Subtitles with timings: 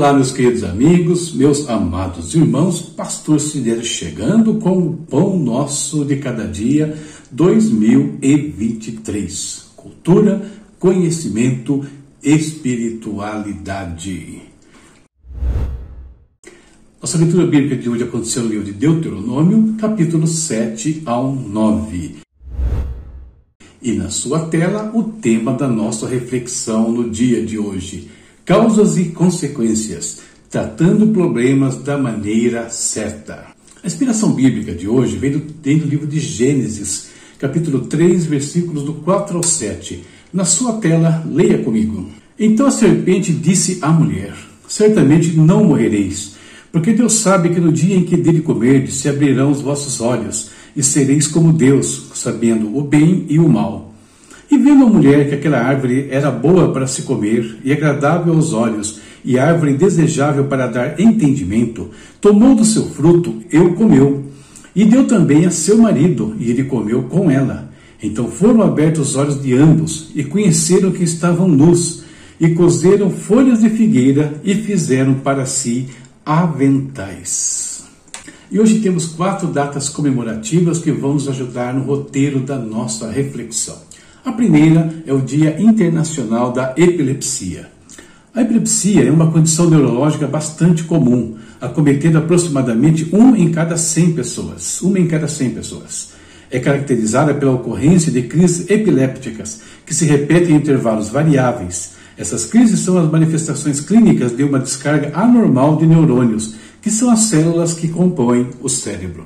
[0.00, 6.16] Olá, meus queridos amigos, meus amados irmãos, Pastor Cidério chegando com o Pão Nosso de
[6.16, 6.96] Cada Dia
[7.30, 9.72] 2023.
[9.76, 10.40] Cultura,
[10.78, 11.84] conhecimento,
[12.22, 14.40] espiritualidade.
[16.98, 22.16] Nossa leitura bíblica de hoje aconteceu no livro de Deuteronômio, capítulo 7 ao 9.
[23.82, 28.08] E na sua tela, o tema da nossa reflexão no dia de hoje
[28.50, 33.46] Causas e consequências, tratando problemas da maneira certa.
[33.80, 38.82] A inspiração bíblica de hoje vem do, vem do livro de Gênesis, capítulo 3, versículos
[38.82, 40.02] do 4 ao 7.
[40.32, 42.08] Na sua tela, leia comigo.
[42.36, 44.34] Então a serpente disse à mulher:
[44.66, 46.34] Certamente não morrereis,
[46.72, 50.50] porque Deus sabe que no dia em que dele comerdes se abrirão os vossos olhos,
[50.74, 53.89] e sereis como Deus, sabendo o bem e o mal.
[54.50, 58.52] E vendo a mulher que aquela árvore era boa para se comer e agradável aos
[58.52, 64.24] olhos, e árvore desejável para dar entendimento, tomou do seu fruto e o comeu.
[64.74, 67.70] E deu também a seu marido, e ele comeu com ela.
[68.02, 72.02] Então foram abertos os olhos de ambos, e conheceram que estavam nus,
[72.40, 75.88] e cozeram folhas de figueira, e fizeram para si
[76.24, 77.84] aventais.
[78.50, 83.89] E hoje temos quatro datas comemorativas que vão nos ajudar no roteiro da nossa reflexão.
[84.22, 87.70] A primeira é o Dia Internacional da Epilepsia.
[88.34, 94.82] A epilepsia é uma condição neurológica bastante comum, acometendo aproximadamente 1 em cada 100 pessoas.
[94.82, 96.10] Uma em cada 100 pessoas.
[96.50, 101.92] É caracterizada pela ocorrência de crises epilépticas, que se repetem em intervalos variáveis.
[102.18, 107.20] Essas crises são as manifestações clínicas de uma descarga anormal de neurônios, que são as
[107.20, 109.24] células que compõem o cérebro.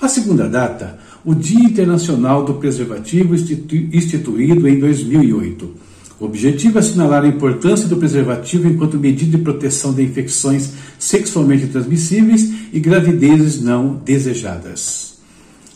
[0.00, 5.88] A segunda data o Dia Internacional do Preservativo, instituído em 2008.
[6.20, 11.68] O objetivo é assinalar a importância do preservativo enquanto medida de proteção de infecções sexualmente
[11.68, 15.18] transmissíveis e gravidezes não desejadas.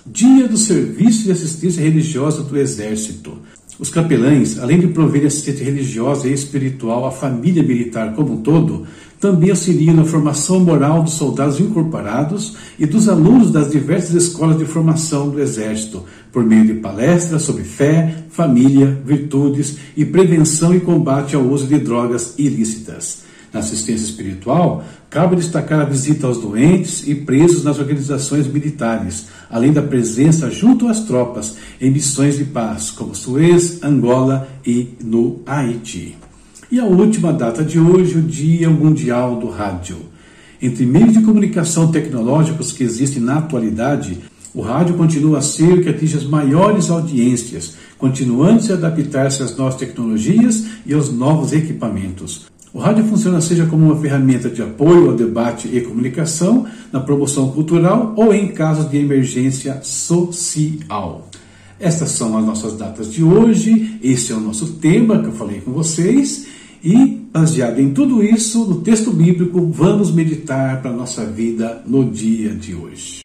[0.05, 3.39] Dia do Serviço de Assistência Religiosa do Exército.
[3.79, 8.85] Os capelães, além de prover assistência religiosa e espiritual à família militar como um todo,
[9.23, 14.65] também auxiliam na formação moral dos soldados incorporados e dos alunos das diversas escolas de
[14.65, 16.03] formação do Exército,
[16.33, 21.79] por meio de palestras sobre fé, família, virtudes e prevenção e combate ao uso de
[21.79, 23.23] drogas ilícitas.
[23.53, 29.73] Na assistência espiritual, cabe destacar a visita aos doentes e presos nas organizações militares, além
[29.73, 36.17] da presença junto às tropas em missões de paz, como Suez, Angola e no Haiti.
[36.73, 39.99] E a última data de hoje, o Dia Mundial do Rádio.
[40.61, 44.19] Entre meios de comunicação tecnológicos que existem na atualidade,
[44.55, 49.43] o rádio continua a ser o que atinge as maiores audiências, continuando -se a adaptar-se
[49.43, 52.47] às novas tecnologias e aos novos equipamentos.
[52.73, 57.51] O rádio funciona seja como uma ferramenta de apoio ao debate e comunicação, na promoção
[57.51, 61.29] cultural ou em casos de emergência social.
[61.79, 65.61] Estas são as nossas datas de hoje, esse é o nosso tema que eu falei
[65.61, 66.47] com vocês.
[66.83, 72.11] E, baseado em tudo isso, no texto bíblico, vamos meditar para a nossa vida no
[72.11, 73.21] dia de hoje.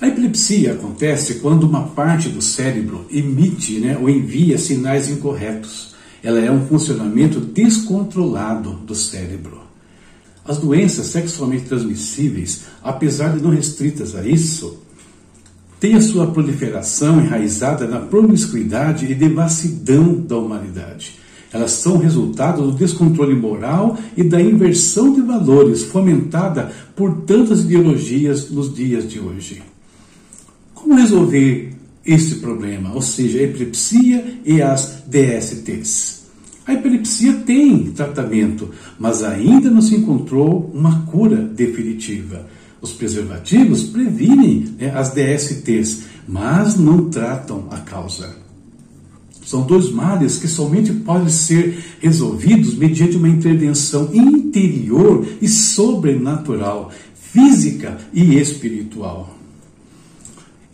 [0.00, 6.40] A epilepsia acontece quando uma parte do cérebro emite né, ou envia sinais incorretos ela
[6.40, 9.60] é um funcionamento descontrolado do cérebro.
[10.42, 14.82] As doenças sexualmente transmissíveis, apesar de não restritas a isso,
[15.78, 21.18] têm a sua proliferação enraizada na promiscuidade e devassidão da humanidade.
[21.54, 28.50] Elas são resultado do descontrole moral e da inversão de valores fomentada por tantas ideologias
[28.50, 29.62] nos dias de hoje.
[30.74, 31.72] Como resolver
[32.04, 36.24] esse problema, ou seja, a epilepsia e as DSTs.
[36.66, 42.46] A epilepsia tem tratamento, mas ainda não se encontrou uma cura definitiva.
[42.80, 48.43] Os preservativos previnem né, as DSTs, mas não tratam a causa.
[49.44, 56.90] São dois males que somente podem ser resolvidos mediante uma intervenção interior e sobrenatural,
[57.32, 59.34] física e espiritual.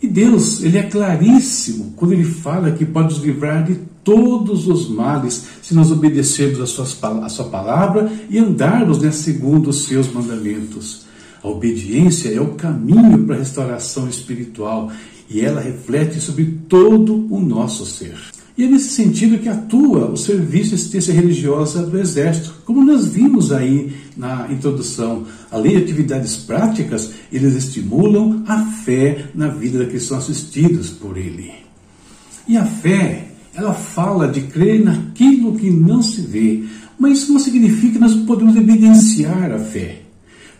[0.01, 4.89] E Deus, ele é claríssimo quando ele fala que pode nos livrar de todos os
[4.89, 10.11] males se nós obedecermos a, suas, a sua palavra e andarmos né, segundo os seus
[10.11, 11.05] mandamentos.
[11.43, 14.91] A obediência é o caminho para a restauração espiritual
[15.29, 18.15] e ela reflete sobre todo o nosso ser.
[18.57, 23.07] E é nesse sentido que atua o Serviço de Assistência Religiosa do Exército, como nós
[23.07, 25.25] vimos aí na introdução.
[25.49, 31.17] Além de atividades práticas, eles estimulam a fé na vida daqueles que são assistidos por
[31.17, 31.51] ele.
[32.47, 36.63] E a fé, ela fala de crer naquilo que não se vê,
[37.01, 40.03] Mas isso não significa que nós podemos evidenciar a fé,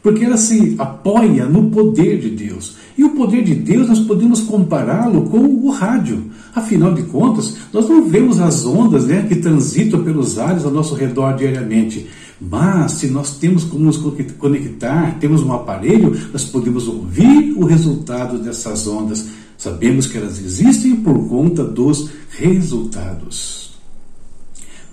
[0.01, 2.77] porque ela se apoia no poder de Deus.
[2.97, 6.31] E o poder de Deus nós podemos compará-lo com o rádio.
[6.53, 10.95] Afinal de contas, nós não vemos as ondas né, que transitam pelos ares ao nosso
[10.95, 12.07] redor diariamente.
[12.39, 13.97] Mas se nós temos como nos
[14.37, 19.27] conectar, temos um aparelho, nós podemos ouvir o resultado dessas ondas.
[19.57, 23.71] Sabemos que elas existem por conta dos resultados.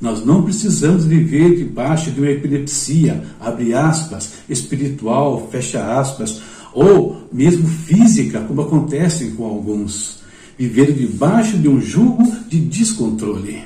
[0.00, 6.40] Nós não precisamos viver debaixo de uma epilepsia, abre aspas, espiritual, fecha aspas,
[6.72, 10.18] ou mesmo física, como acontece com alguns.
[10.58, 13.62] Viver debaixo de um jugo de descontrole.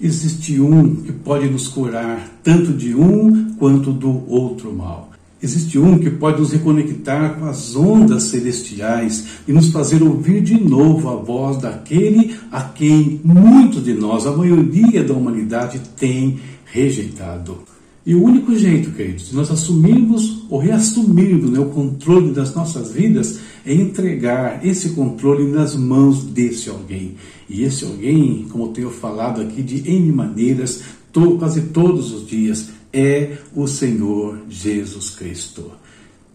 [0.00, 5.10] Existe um que pode nos curar tanto de um quanto do outro mal.
[5.42, 10.58] Existe um que pode nos reconectar com as ondas celestiais e nos fazer ouvir de
[10.58, 17.58] novo a voz daquele a quem muitos de nós, a maioria da humanidade, tem rejeitado.
[18.06, 22.92] E o único jeito, queridos, de nós assumirmos ou reassumirmos né, o controle das nossas
[22.92, 27.16] vidas é entregar esse controle nas mãos desse alguém.
[27.50, 30.82] E esse alguém, como tenho falado aqui de N maneiras,
[31.12, 35.72] to, quase todos os dias, é o Senhor Jesus Cristo.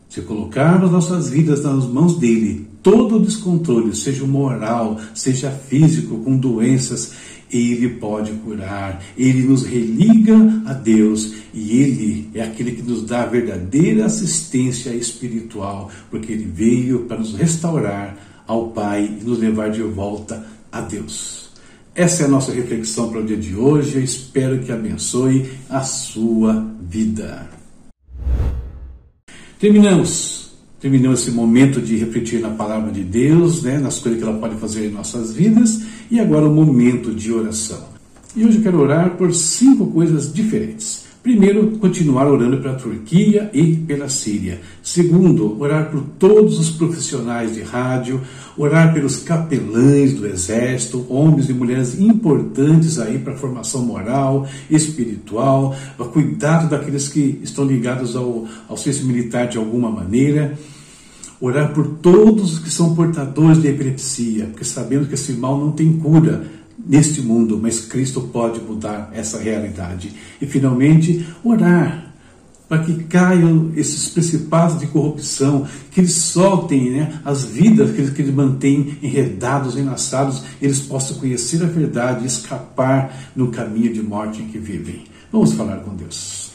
[0.10, 7.14] Se colocarmos nossas vidas nas mãos dele, todo descontrole, seja moral, seja físico, com doenças,
[7.52, 13.24] ele pode curar, ele nos religa a Deus e ele é aquele que nos dá
[13.24, 18.18] a verdadeira assistência espiritual, porque ele veio para nos restaurar
[18.48, 21.50] ao Pai e nos levar de volta a Deus.
[21.94, 23.98] Essa é a nossa reflexão para o dia de hoje.
[23.98, 27.50] Eu espero que abençoe a sua vida.
[29.60, 30.41] Terminamos
[30.82, 34.56] terminamos esse momento de refletir na palavra de Deus, né, nas coisas que ela pode
[34.56, 37.92] fazer em nossas vidas, e agora o momento de oração.
[38.36, 41.11] E hoje eu quero orar por cinco coisas diferentes.
[41.24, 44.60] Primeiro, continuar orando pela Turquia e pela Síria.
[44.82, 48.20] Segundo, orar por todos os profissionais de rádio,
[48.58, 55.76] orar pelos capelães do exército, homens e mulheres importantes aí para a formação moral, espiritual,
[55.96, 60.58] para cuidado daqueles que estão ligados ao, ao serviço militar de alguma maneira.
[61.40, 65.72] Orar por todos os que são portadores de epilepsia, porque sabemos que esse mal não
[65.72, 70.14] tem cura neste mundo, mas Cristo pode mudar essa realidade.
[70.42, 72.12] E finalmente, orar
[72.72, 78.14] para que caiam esses principados de corrupção, que eles soltem né, as vidas que eles,
[78.14, 84.02] que eles mantêm enredados, enlaçados, eles possam conhecer a verdade e escapar no caminho de
[84.02, 85.04] morte em que vivem.
[85.30, 86.52] Vamos falar com Deus.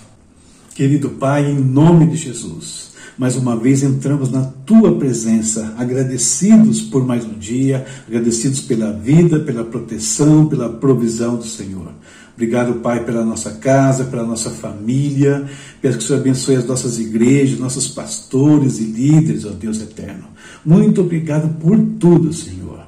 [0.75, 2.86] Querido Pai, em nome de Jesus,
[3.19, 9.41] mais uma vez entramos na tua presença, agradecidos por mais um dia, agradecidos pela vida,
[9.41, 11.93] pela proteção, pela provisão do Senhor.
[12.35, 15.47] Obrigado, Pai, pela nossa casa, pela nossa família.
[15.81, 20.25] Peço que o Senhor abençoe as nossas igrejas, nossos pastores e líderes, ó Deus eterno.
[20.63, 22.86] Muito obrigado por tudo, Senhor.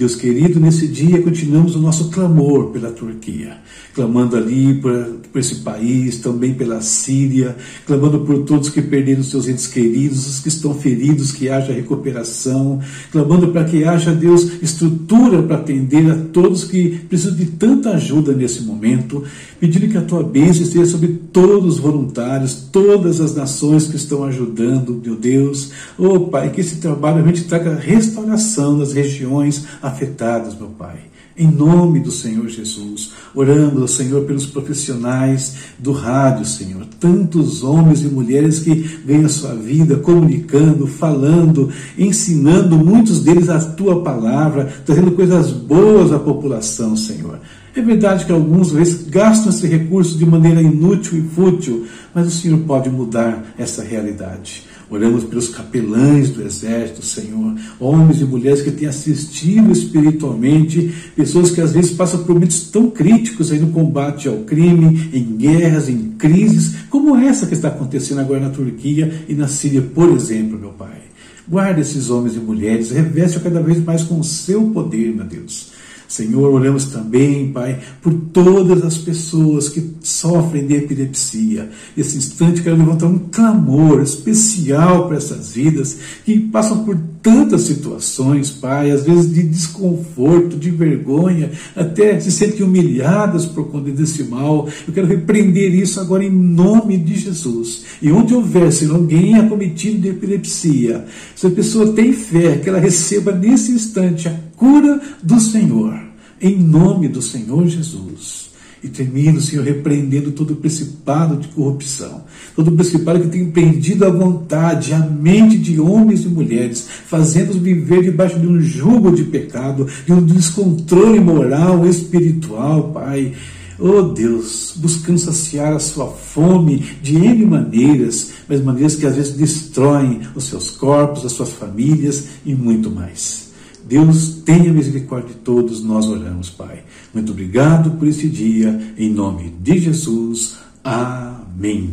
[0.00, 3.58] Deus querido, nesse dia continuamos o nosso clamor pela Turquia,
[3.94, 4.92] clamando ali por,
[5.30, 7.54] por, esse país, também pela Síria,
[7.84, 12.80] clamando por todos que perderam seus entes queridos, os que estão feridos, que haja recuperação,
[13.12, 18.32] clamando para que haja, Deus, estrutura para atender a todos que precisam de tanta ajuda
[18.32, 19.22] nesse momento,
[19.60, 24.24] pedindo que a tua bênção esteja sobre todos os voluntários, todas as nações que estão
[24.24, 25.72] ajudando, meu Deus.
[25.98, 31.10] Oh, Pai, que esse trabalho realmente traga restauração nas regiões afetadas, meu Pai.
[31.36, 38.02] Em nome do Senhor Jesus, orando ao Senhor pelos profissionais do rádio, Senhor, tantos homens
[38.02, 45.12] e mulheres que a sua vida comunicando, falando, ensinando, muitos deles a tua palavra, trazendo
[45.12, 47.38] coisas boas à população, Senhor.
[47.74, 52.30] É verdade que alguns vezes gastam esse recurso de maneira inútil e fútil, mas o
[52.30, 54.64] Senhor pode mudar essa realidade.
[54.90, 61.60] Oramos pelos capelães do exército, Senhor, homens e mulheres que têm assistido espiritualmente, pessoas que
[61.60, 66.10] às vezes passam por momentos tão críticos aí no combate ao crime, em guerras, em
[66.18, 70.70] crises, como essa que está acontecendo agora na Turquia e na Síria, por exemplo, meu
[70.70, 71.02] Pai.
[71.46, 75.68] Guarda esses homens e mulheres, reveste cada vez mais com o seu poder, meu Deus.
[76.10, 81.70] Senhor, oramos também, Pai, por todas as pessoas que sofrem de epilepsia.
[81.96, 88.50] Nesse instante, quero levantar um clamor especial para essas vidas que passam por tantas situações,
[88.50, 94.68] Pai, às vezes de desconforto, de vergonha, até se sentem humilhadas por conta desse mal.
[94.86, 97.84] Eu quero repreender isso agora em nome de Jesus.
[98.00, 102.78] E onde houver, se alguém acometido de epilepsia, se a pessoa tem fé, que ela
[102.78, 105.98] receba nesse instante a cura do Senhor,
[106.40, 108.49] em nome do Senhor Jesus.
[108.82, 112.24] E termino, Senhor, repreendendo todo o principado de corrupção,
[112.56, 117.56] todo o principado que tem prendido a vontade, a mente de homens e mulheres, fazendo-os
[117.56, 123.34] viver debaixo de um jugo de pecado, de um descontrole moral, espiritual, Pai.
[123.78, 129.34] Oh Deus, buscando saciar a sua fome de N maneiras, mas maneiras que às vezes
[129.34, 133.49] destroem os seus corpos, as suas famílias e muito mais.
[133.90, 136.84] Deus tenha misericórdia de todos, nós oramos, Pai.
[137.12, 140.58] Muito obrigado por esse dia, em nome de Jesus.
[140.84, 141.90] Amém.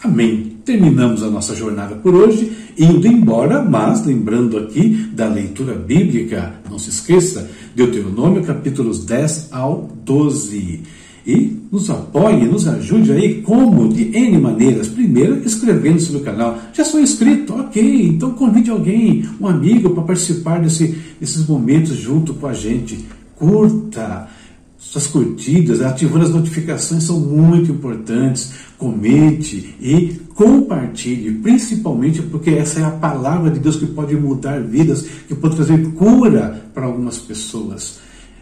[0.00, 0.58] Amém.
[0.64, 6.78] Terminamos a nossa jornada por hoje, indo embora, mas lembrando aqui da leitura bíblica, não
[6.78, 10.82] se esqueça, Deuteronômio capítulos 10 ao 12
[11.26, 13.88] e nos apoie, nos ajude aí, como?
[13.88, 14.88] De N maneiras.
[14.88, 16.58] Primeiro, inscrevendo-se no canal.
[16.72, 22.34] Já sou inscrito, ok, então convide alguém, um amigo, para participar desse, desses momentos junto
[22.34, 23.04] com a gente.
[23.36, 24.28] Curta,
[24.76, 28.52] suas curtidas, ativando as notificações são muito importantes.
[28.76, 35.06] Comente e compartilhe, principalmente porque essa é a palavra de Deus que pode mudar vidas,
[35.28, 38.00] que pode trazer cura para algumas pessoas.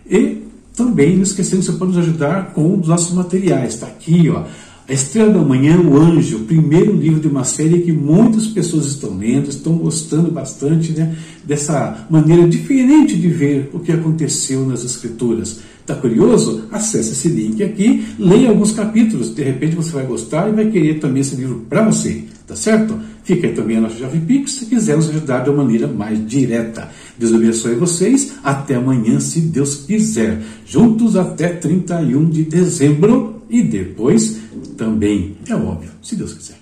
[0.08, 0.47] E
[0.78, 3.74] também, não esquecendo, você pode nos ajudar com os nossos materiais.
[3.74, 4.44] Está aqui, ó.
[4.88, 8.86] A Estrela da Manhã, o Anjo, o primeiro livro de uma série que muitas pessoas
[8.86, 14.84] estão lendo, estão gostando bastante né, dessa maneira diferente de ver o que aconteceu nas
[14.84, 15.60] Escrituras.
[15.82, 16.64] Está curioso?
[16.70, 21.00] Acesse esse link aqui, leia alguns capítulos, de repente você vai gostar e vai querer
[21.00, 22.98] também esse livro para você, tá certo?
[23.22, 26.26] Fica aí também a nossa Jovem Pix se quiser nos ajudar de uma maneira mais
[26.26, 26.90] direta.
[27.18, 28.32] Deus abençoe vocês.
[28.42, 30.40] Até amanhã, se Deus quiser.
[30.66, 34.38] Juntos até 31 de dezembro e depois
[34.78, 36.57] também, é óbvio, se Deus quiser.